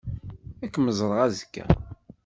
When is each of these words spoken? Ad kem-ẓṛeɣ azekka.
Ad 0.63 0.69
kem-ẓṛeɣ 0.73 1.19
azekka. 1.27 1.65